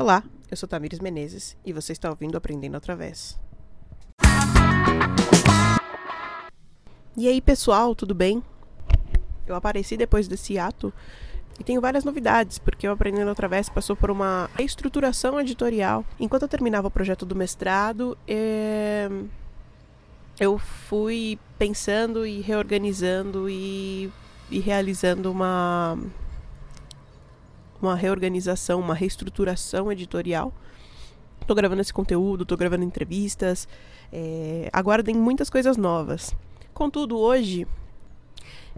[0.00, 3.38] Olá, eu sou Tamires Menezes e você está ouvindo Aprendendo Através.
[7.14, 8.42] E aí, pessoal, tudo bem?
[9.46, 10.90] Eu apareci depois desse ato
[11.58, 16.02] e tenho várias novidades, porque o Aprendendo Através passou por uma reestruturação editorial.
[16.18, 19.06] Enquanto eu terminava o projeto do mestrado, é...
[20.40, 24.10] eu fui pensando e reorganizando e,
[24.50, 25.98] e realizando uma
[27.80, 30.52] uma reorganização, uma reestruturação editorial.
[31.40, 33.66] Estou gravando esse conteúdo, estou gravando entrevistas,
[34.12, 36.34] é, aguardem muitas coisas novas.
[36.72, 37.66] Contudo, hoje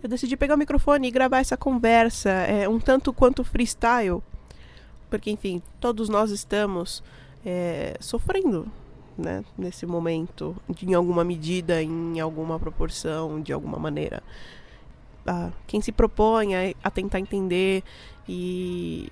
[0.02, 4.23] eu decidi pegar o microfone e gravar essa conversa, é, um tanto quanto freestyle,
[5.10, 7.02] porque, enfim, todos nós estamos
[7.45, 8.66] é, sofrendo
[9.16, 14.23] né, nesse momento, em alguma medida, em alguma proporção, de alguma maneira.
[15.27, 17.83] Ah, quem se propõe a, a tentar entender
[18.29, 19.09] e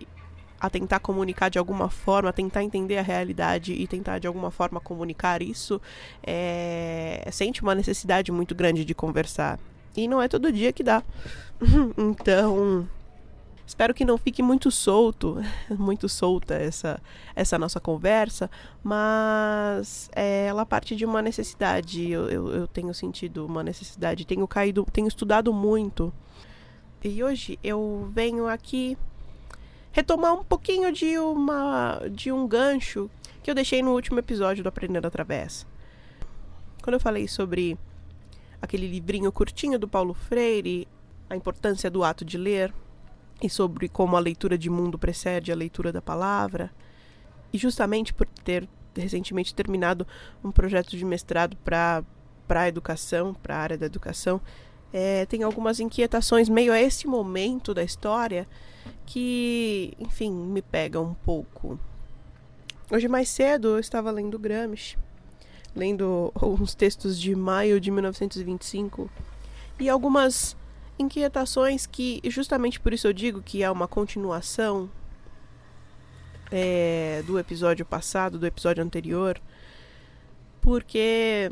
[0.60, 4.50] a tentar comunicar de alguma forma, a tentar entender a realidade e tentar de alguma
[4.50, 5.80] forma comunicar isso,
[6.22, 9.58] é, sente uma necessidade muito grande de conversar.
[9.96, 11.02] E não é todo dia que dá.
[11.96, 12.86] então,
[13.70, 15.36] espero que não fique muito solto,
[15.70, 17.00] muito solta essa,
[17.36, 18.50] essa nossa conversa,
[18.82, 22.10] mas é, ela parte de uma necessidade.
[22.10, 26.12] Eu, eu, eu tenho sentido uma necessidade, tenho caído, tenho estudado muito.
[27.02, 28.98] E hoje eu venho aqui
[29.92, 33.08] retomar um pouquinho de uma de um gancho
[33.40, 35.64] que eu deixei no último episódio do Aprendendo Através.
[36.82, 37.78] Quando eu falei sobre
[38.60, 40.88] aquele livrinho curtinho do Paulo Freire,
[41.30, 42.74] a importância do ato de ler
[43.42, 46.70] e sobre como a leitura de mundo precede a leitura da palavra,
[47.52, 50.06] e justamente por ter recentemente terminado
[50.42, 52.04] um projeto de mestrado para
[52.46, 54.40] para a educação, para a área da educação,
[54.92, 58.44] é, tem algumas inquietações meio a esse momento da história
[59.06, 61.78] que, enfim, me pega um pouco.
[62.90, 64.98] Hoje mais cedo eu estava lendo Gramsci,
[65.76, 69.08] lendo uns textos de maio de 1925
[69.78, 70.56] e algumas
[71.00, 74.90] inquietações que, justamente por isso eu digo que é uma continuação
[76.50, 79.40] é, do episódio passado, do episódio anterior,
[80.60, 81.50] porque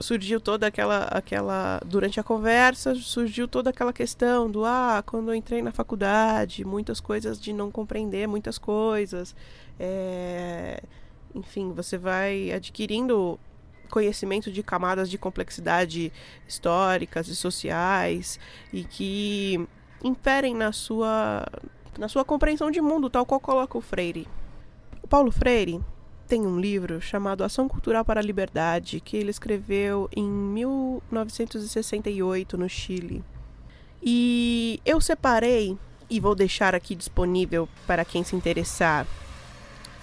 [0.00, 5.34] surgiu toda aquela aquela durante a conversa surgiu toda aquela questão do ah quando eu
[5.34, 9.34] entrei na faculdade muitas coisas de não compreender muitas coisas
[9.78, 10.80] é,
[11.34, 13.40] enfim você vai adquirindo
[13.88, 16.12] conhecimento de camadas de complexidade
[16.46, 18.38] históricas e sociais
[18.72, 19.66] e que
[20.02, 21.44] imperem na sua
[21.98, 24.28] na sua compreensão de mundo tal qual coloca o Freire
[25.02, 25.80] o Paulo Freire
[26.28, 32.68] tem um livro chamado Ação Cultural para a Liberdade, que ele escreveu em 1968 no
[32.68, 33.24] Chile.
[34.02, 35.78] E eu separei
[36.10, 39.06] e vou deixar aqui disponível para quem se interessar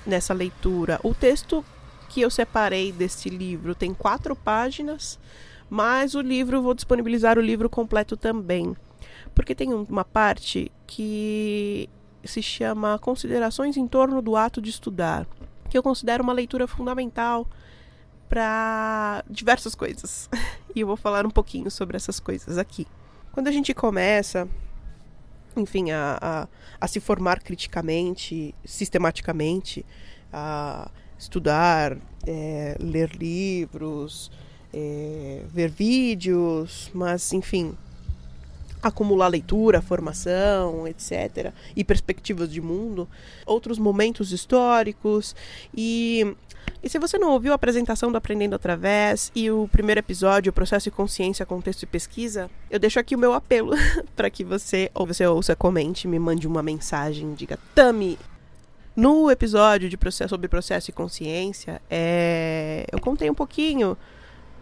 [0.05, 0.99] nessa leitura.
[1.03, 1.63] O texto
[2.15, 5.19] que eu separei desse livro tem quatro páginas,
[5.69, 8.73] mas o livro vou disponibilizar o livro completo também,
[9.33, 11.89] porque tem uma parte que
[12.23, 15.27] se chama Considerações em torno do ato de estudar
[15.69, 17.45] que eu considero uma leitura fundamental
[18.29, 20.29] para diversas coisas.
[20.73, 22.87] e eu vou falar um pouquinho sobre essas coisas aqui.
[23.33, 24.47] Quando a gente começa,
[25.57, 26.47] enfim, a, a,
[26.79, 29.85] a se formar criticamente, sistematicamente,
[30.31, 34.31] a estudar, é, ler livros,
[34.73, 37.75] é, ver vídeos, mas enfim,
[38.87, 43.07] acumular leitura, formação, etc., e perspectivas de mundo,
[43.45, 45.35] outros momentos históricos.
[45.75, 46.35] E,
[46.83, 50.89] e se você não ouviu a apresentação do Aprendendo Através e o primeiro episódio, Processo
[50.89, 53.73] e Consciência, Contexto e Pesquisa, eu deixo aqui o meu apelo
[54.15, 58.19] para que você, ou você ouça, comente, me mande uma mensagem, diga, Tami,
[58.95, 63.97] no episódio de processo, sobre processo e consciência, é, eu contei um pouquinho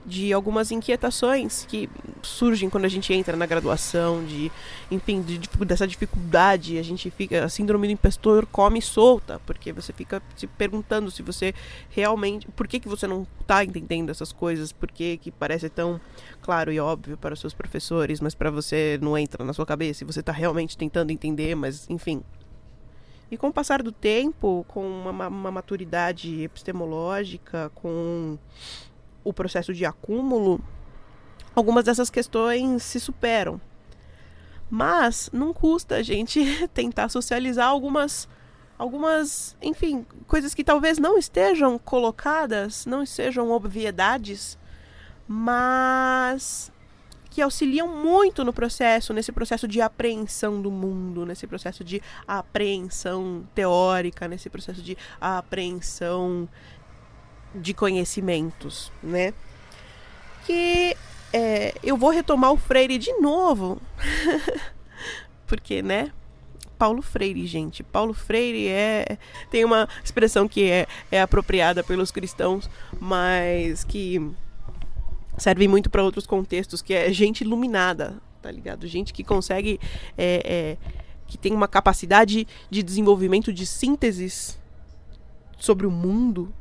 [0.06, 1.90] de algumas inquietações que
[2.22, 4.52] surgem quando a gente entra na graduação, de,
[4.92, 9.94] enfim, de, dessa dificuldade, a gente fica, a síndrome do impostor come solta, porque você
[9.94, 11.54] fica se perguntando se você
[11.90, 16.00] realmente, por que que você não está entendendo essas coisas, por que que parece tão
[16.42, 20.04] claro e óbvio para os seus professores, mas para você não entra na sua cabeça,
[20.04, 22.22] e você está realmente tentando entender, mas enfim,
[23.32, 28.38] e com o passar do tempo, com uma, uma maturidade epistemológica, com
[29.24, 30.62] o processo de acúmulo,
[31.56, 33.60] algumas dessas questões se superam.
[34.70, 36.42] Mas não custa a gente
[36.74, 38.28] tentar socializar algumas
[38.78, 44.58] algumas, enfim, coisas que talvez não estejam colocadas, não sejam obviedades,
[45.28, 46.72] mas
[47.34, 53.44] que auxiliam muito no processo, nesse processo de apreensão do mundo, nesse processo de apreensão
[53.56, 56.48] teórica, nesse processo de apreensão
[57.56, 59.34] de conhecimentos, né?
[60.46, 60.96] Que
[61.34, 63.82] é, eu vou retomar o Freire de novo,
[65.48, 66.12] porque, né?
[66.78, 67.82] Paulo Freire, gente.
[67.82, 69.18] Paulo Freire é
[69.50, 72.70] tem uma expressão que é, é apropriada pelos cristãos,
[73.00, 74.22] mas que
[75.38, 78.88] serve muito para outros contextos, que é gente iluminada, tá ligado?
[78.88, 79.80] Gente que consegue
[80.18, 80.78] é, é,
[81.28, 84.60] que tem uma capacidade de desenvolvimento de sínteses
[85.58, 86.54] sobre o mundo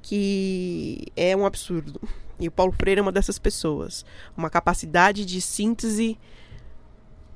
[0.00, 2.00] que é um absurdo.
[2.38, 4.04] E o Paulo Freire é uma dessas pessoas.
[4.36, 6.18] Uma capacidade de síntese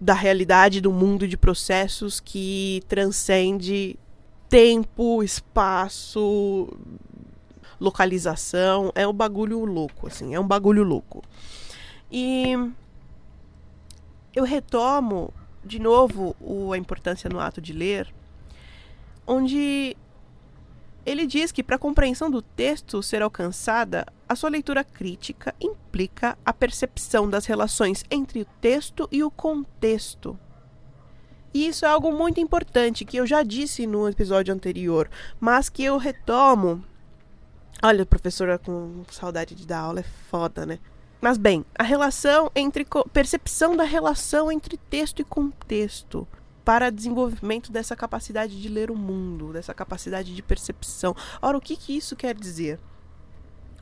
[0.01, 3.99] da realidade do mundo de processos que transcende
[4.49, 6.69] tempo, espaço,
[7.81, 8.93] localização.
[8.95, 10.35] É um bagulho louco, assim.
[10.35, 11.23] É um bagulho louco.
[12.11, 12.55] E
[14.35, 15.33] eu retomo
[15.65, 18.13] de novo o, a importância no ato de ler,
[19.27, 19.97] onde
[21.05, 26.39] ele diz que para a compreensão do texto ser alcançada, a sua leitura crítica implica
[26.45, 30.39] a percepção das relações entre o texto e o contexto.
[31.53, 35.11] E isso é algo muito importante que eu já disse no episódio anterior,
[35.41, 36.85] mas que eu retomo.
[37.81, 40.81] Olha, professora com saudade de dar aula é foda, né?
[41.21, 46.27] Mas bem, a relação entre percepção da relação entre texto e contexto
[46.65, 51.15] para desenvolvimento dessa capacidade de ler o mundo, dessa capacidade de percepção.
[51.41, 52.81] Ora, o que, que isso quer dizer?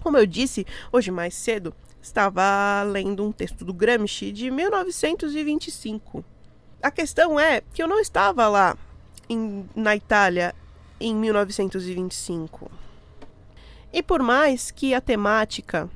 [0.03, 6.23] Como eu disse hoje mais cedo, estava lendo um texto do Gramsci de 1925.
[6.83, 8.77] A questão é que eu não estava lá
[9.29, 10.55] em, na Itália
[11.01, 12.71] em 1925.
[13.93, 15.89] E por mais que a temática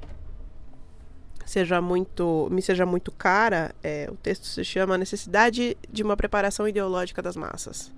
[1.44, 6.68] seja muito, me seja muito cara, é, o texto se chama Necessidade de uma Preparação
[6.68, 7.92] Ideológica das Massas.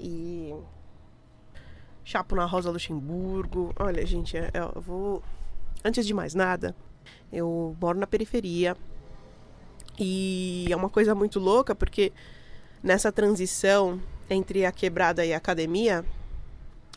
[0.00, 0.54] E
[2.08, 3.70] Chapo na Rosa Luxemburgo.
[3.78, 5.22] Olha, gente, é, é, eu vou.
[5.84, 6.74] Antes de mais nada,
[7.30, 8.74] eu moro na periferia.
[9.98, 12.10] E é uma coisa muito louca porque
[12.82, 14.00] nessa transição
[14.30, 16.02] entre a quebrada e a academia,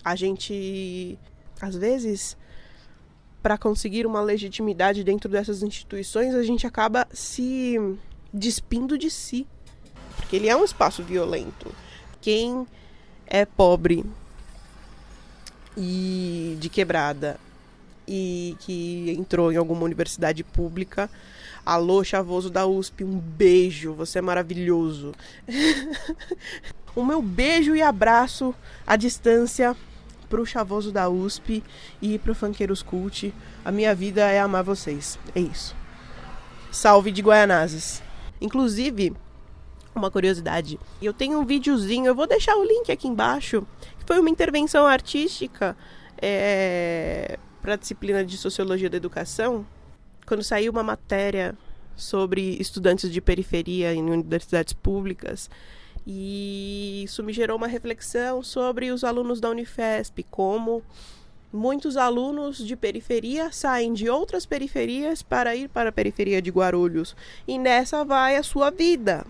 [0.02, 1.20] a gente
[1.66, 2.38] às vezes
[3.42, 7.76] para conseguir uma legitimidade dentro dessas instituições, a gente acaba se
[8.32, 9.48] despindo de si.
[10.16, 11.74] Porque ele é um espaço violento.
[12.22, 12.68] Quem
[13.26, 14.06] é pobre
[15.76, 17.40] e de quebrada
[18.08, 21.10] e que entrou em alguma universidade pública.
[21.66, 25.14] Alô, chavoso da USP, um beijo, você é maravilhoso.
[26.96, 28.54] o meu beijo e abraço
[28.86, 29.76] à distância
[30.32, 31.62] pro chavoso da USP
[32.02, 33.34] e pro Funkeiros Cult.
[33.66, 35.20] A minha vida é amar vocês.
[35.36, 35.76] É isso.
[36.72, 38.02] Salve de Guaianazes.
[38.40, 39.14] Inclusive,
[39.94, 40.80] uma curiosidade.
[41.02, 43.68] Eu tenho um videozinho, eu vou deixar o link aqui embaixo.
[44.06, 45.76] Foi uma intervenção artística
[46.22, 49.66] é, para a disciplina de Sociologia da Educação,
[50.26, 51.58] quando saiu uma matéria
[51.94, 55.50] sobre estudantes de periferia em universidades públicas.
[56.06, 60.84] E isso me gerou uma reflexão sobre os alunos da Unifesp, como
[61.54, 67.16] muitos alunos de periferia saem de outras periferias para ir para a periferia de Guarulhos.
[67.48, 69.26] E nessa vai a sua vida.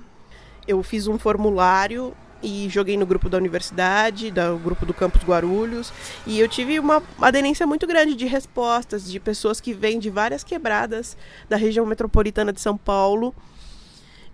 [0.67, 5.93] Eu fiz um formulário e joguei no grupo da universidade, do grupo do Campus Guarulhos,
[6.25, 10.43] e eu tive uma aderência muito grande de respostas de pessoas que vêm de várias
[10.43, 11.15] quebradas
[11.47, 13.33] da região metropolitana de São Paulo,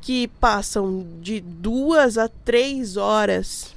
[0.07, 3.75] que passam de duas a três horas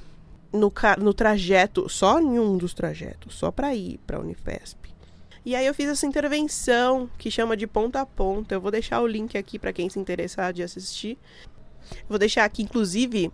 [0.53, 4.79] no, no trajeto, só em um dos trajetos, só para ir para a Unifesp.
[5.45, 8.55] E aí eu fiz essa intervenção que chama de ponta a ponta.
[8.55, 11.17] Eu vou deixar o link aqui para quem se interessar de assistir.
[12.07, 13.29] Vou deixar aqui, inclusive,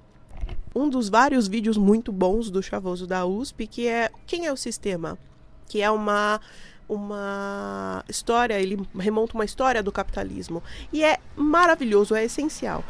[0.75, 4.57] um dos vários vídeos muito bons do Chavoso da USP, que é Quem é o
[4.57, 5.19] Sistema?
[5.67, 6.41] Que é uma
[6.87, 10.63] uma história, ele remonta uma história do capitalismo.
[10.91, 12.83] E é maravilhoso, é essencial,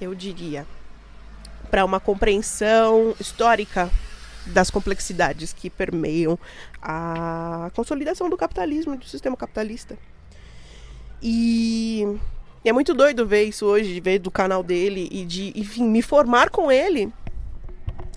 [0.00, 0.66] eu diria,
[1.70, 3.90] para uma compreensão histórica
[4.46, 6.38] das complexidades que permeiam
[6.80, 9.98] a consolidação do capitalismo, do sistema capitalista.
[11.22, 12.06] E
[12.64, 16.02] é muito doido ver isso hoje, de ver do canal dele e de, enfim, me
[16.02, 17.12] formar com ele.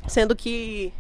[0.08, 0.94] Sendo que.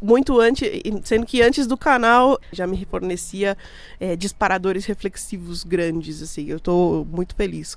[0.00, 0.68] Muito antes.
[1.04, 3.56] Sendo que antes do canal já me fornecia
[3.98, 6.46] é, disparadores reflexivos grandes, assim.
[6.46, 7.76] Eu tô muito feliz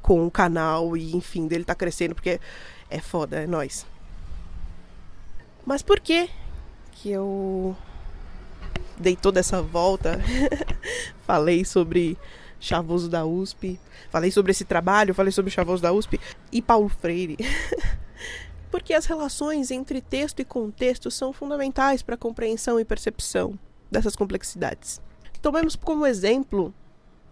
[0.00, 2.40] com o canal e, enfim, dele tá crescendo, porque
[2.88, 3.86] é foda, é nóis.
[5.66, 6.30] Mas por que
[6.92, 7.76] que eu
[8.98, 10.18] dei toda essa volta?
[11.26, 12.16] Falei sobre
[12.58, 13.78] chavoso da USP.
[14.10, 16.18] Falei sobre esse trabalho, falei sobre chavoso da USP
[16.50, 17.36] e Paulo Freire.
[18.70, 23.58] Porque as relações entre texto e contexto são fundamentais para a compreensão e percepção
[23.90, 25.00] dessas complexidades.
[25.40, 26.74] Tomemos como exemplo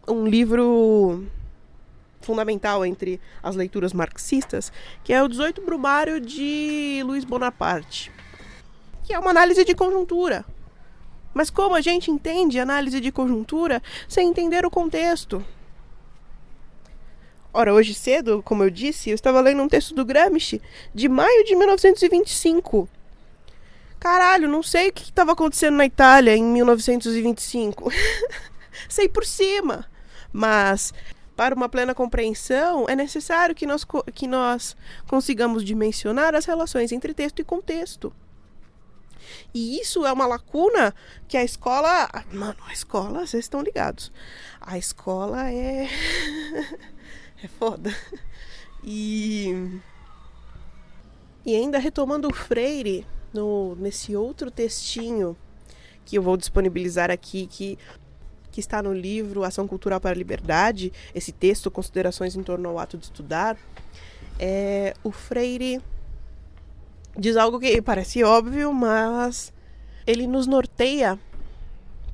[0.08, 1.26] um livro
[2.20, 4.72] fundamental entre as leituras marxistas,
[5.04, 8.10] que é o 18 Brumário de Luiz Bonaparte,
[9.04, 10.44] que é uma análise de conjuntura.
[11.34, 15.44] Mas como a gente entende análise de conjuntura sem entender o contexto?
[17.58, 20.60] Ora, hoje cedo, como eu disse, eu estava lendo um texto do Gramsci
[20.94, 22.86] de maio de 1925.
[23.98, 27.90] Caralho, não sei o que estava acontecendo na Itália em 1925.
[28.90, 29.86] sei por cima.
[30.30, 30.92] Mas
[31.34, 34.76] para uma plena compreensão, é necessário que nós, que nós
[35.08, 38.12] consigamos dimensionar as relações entre texto e contexto.
[39.54, 40.94] E isso é uma lacuna
[41.26, 42.06] que a escola.
[42.30, 44.12] Mano, a escola, vocês estão ligados.
[44.60, 45.88] A escola é.
[47.46, 47.94] é foda.
[48.84, 49.80] E.
[51.44, 55.36] E ainda retomando o Freire, no, nesse outro textinho
[56.04, 57.78] que eu vou disponibilizar aqui, que
[58.50, 62.78] que está no livro Ação Cultural para a Liberdade, esse texto, Considerações em torno ao
[62.78, 63.54] ato de estudar,
[64.38, 65.78] é, o Freire
[67.18, 69.52] diz algo que parece óbvio, mas
[70.06, 71.18] ele nos norteia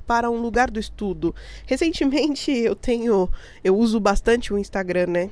[0.05, 1.33] para um lugar do estudo.
[1.65, 3.29] Recentemente eu tenho,
[3.63, 5.29] eu uso bastante o Instagram, né?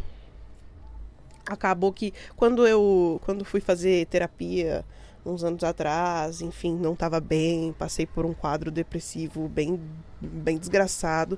[1.46, 4.86] Acabou que quando eu, quando fui fazer terapia
[5.26, 9.80] uns anos atrás, enfim, não estava bem, passei por um quadro depressivo bem,
[10.20, 11.38] bem desgraçado.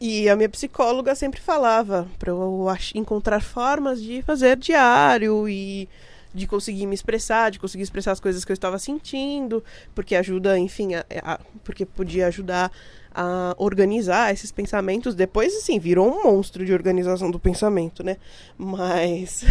[0.00, 5.88] E a minha psicóloga sempre falava para eu encontrar formas de fazer diário e
[6.36, 9.64] de conseguir me expressar, de conseguir expressar as coisas que eu estava sentindo,
[9.94, 12.70] porque ajuda, enfim, a, a, porque podia ajudar
[13.10, 15.14] a organizar esses pensamentos.
[15.14, 18.18] Depois, assim, virou um monstro de organização do pensamento, né?
[18.58, 19.44] Mas.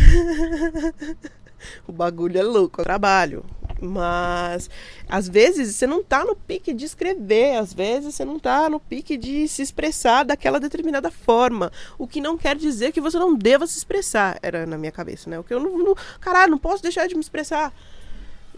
[1.87, 3.43] o bagulho é louco, é trabalho.
[3.81, 4.69] Mas
[5.07, 8.79] às vezes você não tá no pique de escrever, às vezes você não tá no
[8.79, 11.71] pique de se expressar daquela determinada forma.
[11.97, 15.29] O que não quer dizer que você não deva se expressar, era na minha cabeça,
[15.29, 15.37] né?
[15.37, 17.73] O que eu não, não caralho, não posso deixar de me expressar,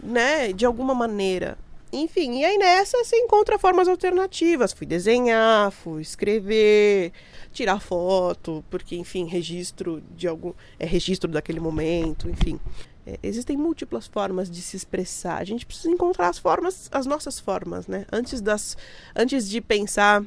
[0.02, 1.58] né, de alguma maneira.
[1.92, 4.72] Enfim, e aí nessa você encontra formas alternativas.
[4.72, 7.12] Fui desenhar, fui escrever,
[7.50, 12.60] tirar foto, porque enfim, registro de algum é registro daquele momento, enfim.
[13.08, 15.38] É, existem múltiplas formas de se expressar.
[15.40, 18.04] A gente precisa encontrar as formas, as nossas formas, né?
[18.12, 18.76] Antes das,
[19.16, 20.22] antes de pensar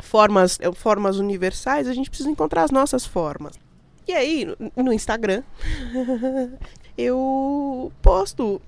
[0.00, 3.54] formas, é, formas universais, a gente precisa encontrar as nossas formas.
[4.08, 5.44] E aí, no Instagram,
[6.98, 8.60] eu posto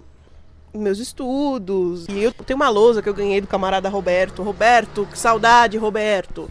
[0.73, 2.07] meus estudos.
[2.09, 4.43] E eu tenho uma lousa que eu ganhei do camarada Roberto.
[4.43, 6.49] Roberto, que saudade, Roberto.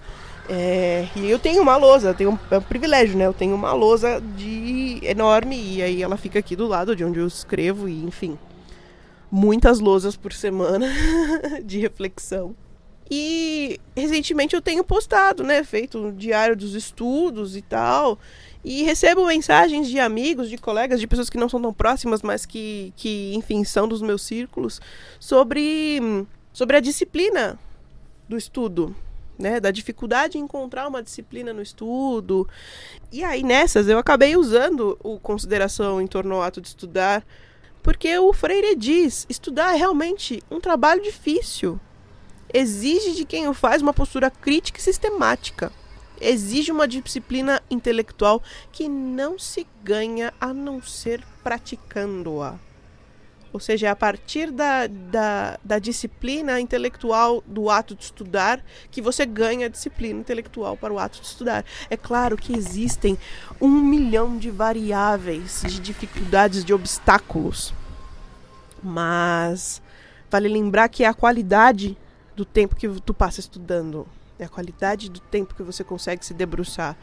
[0.50, 3.26] É, e eu tenho uma lousa, eu tenho um, é um privilégio, né?
[3.26, 7.20] Eu tenho uma lousa de enorme e aí ela fica aqui do lado de onde
[7.20, 8.38] eu escrevo e enfim,
[9.30, 10.88] muitas lousas por semana
[11.64, 12.56] de reflexão.
[13.10, 18.20] E recentemente eu tenho postado, né, feito um diário dos estudos e tal,
[18.64, 22.46] e recebo mensagens de amigos, de colegas, de pessoas que não são tão próximas, mas
[22.46, 24.82] que, que enfim, são dos meus círculos,
[25.20, 27.58] sobre, sobre a disciplina
[28.28, 28.94] do estudo,
[29.38, 32.48] né, da dificuldade em encontrar uma disciplina no estudo.
[33.12, 37.26] E aí nessas eu acabei usando o consideração em torno ao ato de estudar,
[37.84, 41.80] porque o Freire diz: estudar é realmente um trabalho difícil.
[42.54, 45.72] Exige de quem o faz uma postura crítica e sistemática.
[46.20, 48.42] Exige uma disciplina intelectual
[48.72, 52.67] que não se ganha a não ser praticando-a.
[53.58, 59.02] Ou seja, é a partir da, da, da, disciplina intelectual do ato de estudar que
[59.02, 61.66] você ganha a disciplina intelectual para o ato de estudar.
[61.90, 63.18] É claro que existem
[63.60, 67.74] um milhão de variáveis, de dificuldades, de obstáculos.
[68.84, 69.82] Mas
[70.30, 71.98] vale lembrar que é a qualidade
[72.36, 76.36] do tempo que tu passa estudando, é a qualidade do tempo que você consegue se
[76.36, 76.96] debruçar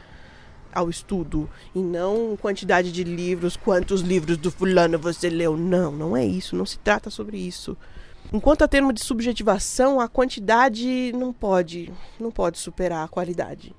[0.75, 5.55] ao estudo e não quantidade de livros, quantos livros do fulano você leu.
[5.55, 7.77] Não, não é isso, não se trata sobre isso.
[8.33, 13.73] Enquanto a termo de subjetivação, a quantidade não pode, não pode superar a qualidade,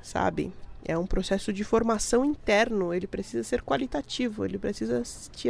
[0.00, 0.52] sabe?
[0.84, 5.48] É um processo de formação interno, ele precisa ser qualitativo, ele precisa te,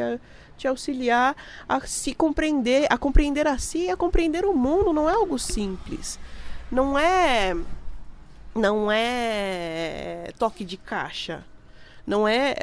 [0.57, 1.37] te auxiliar
[1.69, 5.39] a se compreender, a compreender a si e a compreender o mundo, não é algo
[5.39, 6.19] simples.
[6.71, 7.57] Não é
[8.55, 11.45] não é toque de caixa.
[12.07, 12.57] Não é.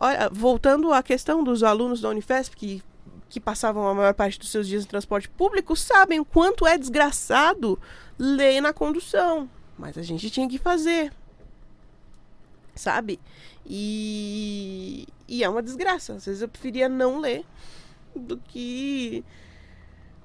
[0.00, 2.82] Olha, voltando à questão dos alunos da Unifesp que,
[3.28, 6.78] que passavam a maior parte dos seus dias no transporte público, sabem o quanto é
[6.78, 7.78] desgraçado
[8.18, 9.48] ler na condução.
[9.76, 11.12] mas a gente tinha que fazer.
[12.74, 13.18] Sabe?
[13.66, 16.14] E, e é uma desgraça.
[16.14, 17.44] Às vezes eu preferia não ler
[18.14, 19.24] do que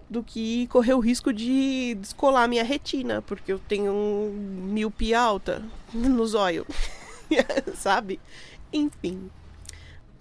[0.10, 5.64] do que correr o risco de descolar minha retina, porque eu tenho um miopia alta
[5.94, 6.68] nos olhos,
[7.76, 8.20] sabe?
[8.72, 9.30] Enfim,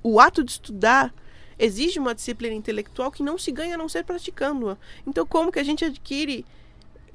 [0.03, 1.15] o ato de estudar
[1.59, 4.77] exige uma disciplina intelectual que não se ganha a não ser praticando-a.
[5.07, 6.45] Então, como que a gente adquire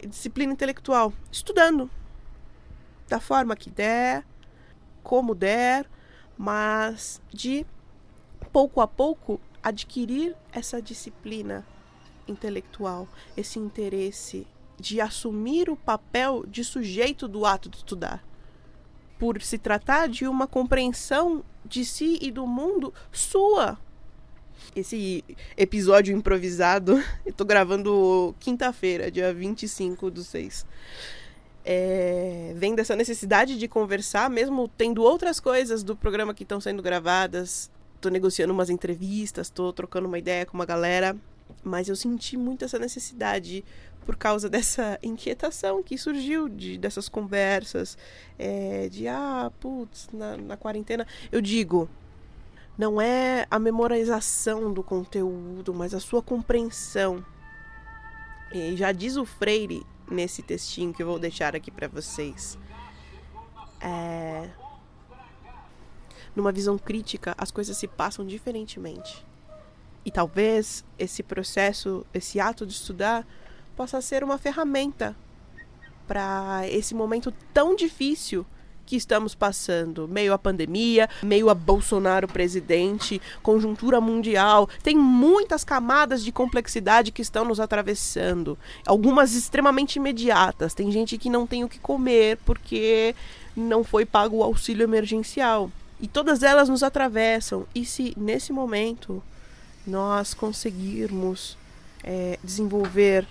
[0.07, 1.13] disciplina intelectual?
[1.31, 1.89] Estudando.
[3.07, 4.25] Da forma que der,
[5.03, 5.85] como der,
[6.37, 7.65] mas de
[8.51, 11.65] pouco a pouco adquirir essa disciplina
[12.31, 14.47] intelectual, esse interesse
[14.79, 18.23] de assumir o papel de sujeito do ato de estudar.
[19.19, 23.77] Por se tratar de uma compreensão de si e do mundo sua.
[24.75, 25.23] Esse
[25.55, 30.65] episódio improvisado, eu tô gravando quinta-feira, dia 25 do 6.
[31.63, 36.81] É, vem dessa necessidade de conversar, mesmo tendo outras coisas do programa que estão sendo
[36.81, 37.69] gravadas.
[37.99, 41.15] Tô negociando umas entrevistas, tô trocando uma ideia com uma galera
[41.63, 43.63] mas eu senti muito essa necessidade
[44.05, 47.97] por causa dessa inquietação que surgiu de, dessas conversas,
[48.37, 51.05] é, de ah, putz, na, na quarentena.
[51.31, 51.89] Eu digo,
[52.77, 57.23] não é a memorização do conteúdo, mas a sua compreensão.
[58.53, 62.57] E já diz o Freire nesse textinho que eu vou deixar aqui para vocês.
[63.79, 64.49] É...
[66.35, 69.25] Numa visão crítica, as coisas se passam diferentemente.
[70.05, 73.25] E talvez esse processo, esse ato de estudar,
[73.75, 75.15] possa ser uma ferramenta
[76.07, 78.45] para esse momento tão difícil
[78.85, 86.21] que estamos passando, meio à pandemia, meio a Bolsonaro presidente, conjuntura mundial, tem muitas camadas
[86.21, 90.73] de complexidade que estão nos atravessando, algumas extremamente imediatas.
[90.73, 93.15] Tem gente que não tem o que comer porque
[93.55, 95.71] não foi pago o auxílio emergencial.
[96.01, 97.65] E todas elas nos atravessam.
[97.73, 99.23] E se nesse momento
[99.85, 101.57] nós conseguirmos
[102.03, 103.27] é, desenvolver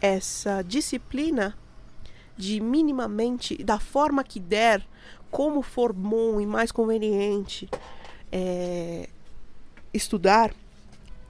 [0.00, 1.56] essa disciplina
[2.36, 4.84] de minimamente, da forma que der,
[5.30, 7.68] como for bom e mais conveniente
[8.30, 9.08] é,
[9.94, 10.52] estudar,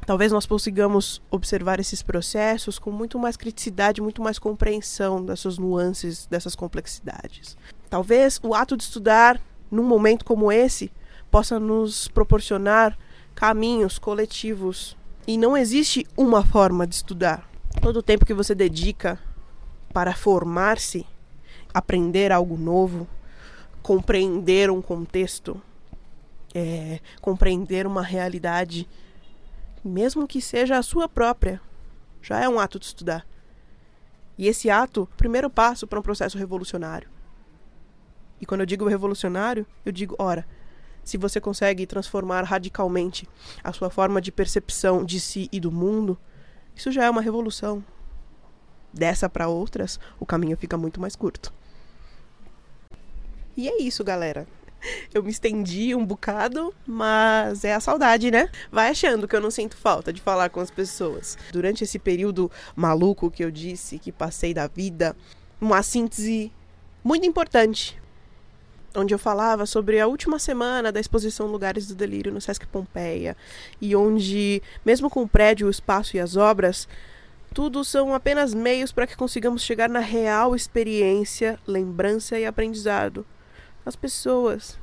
[0.07, 6.27] talvez nós consigamos observar esses processos com muito mais criticidade, muito mais compreensão dessas nuances,
[6.27, 7.57] dessas complexidades.
[7.91, 10.91] Talvez o ato de estudar num momento como esse
[11.31, 12.97] possa nos proporcionar
[13.35, 14.97] caminhos coletivos.
[15.27, 17.49] E não existe uma forma de estudar.
[17.81, 19.19] Todo o tempo que você dedica
[19.93, 21.07] para formar-se,
[21.73, 23.07] aprender algo novo,
[23.83, 25.61] compreender um contexto,
[26.55, 28.89] é, compreender uma realidade,
[29.85, 31.61] mesmo que seja a sua própria,
[32.21, 33.27] já é um ato de estudar.
[34.39, 37.09] E esse ato, primeiro passo para um processo revolucionário.
[38.41, 40.47] E quando eu digo revolucionário, eu digo, ora,
[41.05, 43.29] se você consegue transformar radicalmente
[43.63, 46.19] a sua forma de percepção de si e do mundo,
[46.75, 47.85] isso já é uma revolução.
[48.93, 51.53] Dessa para outras, o caminho fica muito mais curto.
[53.57, 54.47] E é isso, galera.
[55.15, 58.51] Eu me estendi um bocado, mas é a saudade, né?
[58.71, 61.39] Vai achando que eu não sinto falta de falar com as pessoas.
[61.53, 65.17] Durante esse período maluco que eu disse que passei da vida,
[65.61, 66.53] uma síntese
[67.05, 68.02] muito importante
[68.97, 73.37] onde eu falava sobre a última semana da exposição Lugares do Delírio no Sesc Pompeia,
[73.81, 76.89] e onde, mesmo com o prédio, o espaço e as obras,
[77.55, 83.27] tudo são apenas meios para que consigamos chegar na real experiência, lembrança e aprendizado.
[83.85, 84.79] As pessoas.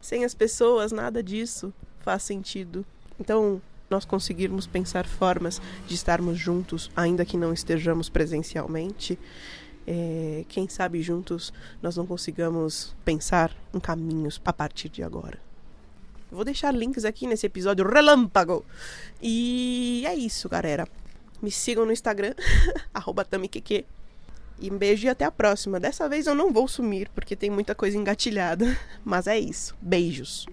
[0.00, 2.84] Sem as pessoas, nada disso faz sentido.
[3.18, 9.18] Então, nós conseguirmos pensar formas de estarmos juntos, ainda que não estejamos presencialmente,
[9.92, 15.36] é, quem sabe juntos nós não consigamos pensar em caminhos a partir de agora.
[16.30, 18.64] Vou deixar links aqui nesse episódio relâmpago.
[19.20, 20.86] E é isso, galera.
[21.42, 22.34] Me sigam no Instagram,
[23.28, 23.84] TamiKeke.
[24.60, 25.80] E um beijo e até a próxima.
[25.80, 28.78] Dessa vez eu não vou sumir, porque tem muita coisa engatilhada.
[29.04, 29.74] Mas é isso.
[29.82, 30.46] Beijos.